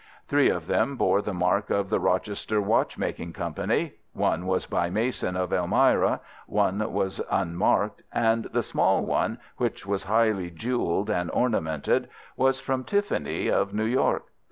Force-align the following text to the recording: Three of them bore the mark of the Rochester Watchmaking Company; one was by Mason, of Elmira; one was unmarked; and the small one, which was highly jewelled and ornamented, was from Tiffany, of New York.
Three 0.27 0.49
of 0.49 0.65
them 0.65 0.95
bore 0.97 1.21
the 1.21 1.31
mark 1.31 1.69
of 1.69 1.91
the 1.91 1.99
Rochester 1.99 2.59
Watchmaking 2.59 3.33
Company; 3.33 3.93
one 4.13 4.47
was 4.47 4.65
by 4.65 4.89
Mason, 4.89 5.35
of 5.35 5.53
Elmira; 5.53 6.21
one 6.47 6.91
was 6.91 7.21
unmarked; 7.29 8.01
and 8.11 8.45
the 8.45 8.63
small 8.63 9.05
one, 9.05 9.37
which 9.57 9.85
was 9.85 10.05
highly 10.05 10.49
jewelled 10.49 11.11
and 11.11 11.29
ornamented, 11.29 12.09
was 12.35 12.59
from 12.59 12.83
Tiffany, 12.83 13.47
of 13.47 13.75
New 13.75 13.85
York. 13.85 14.23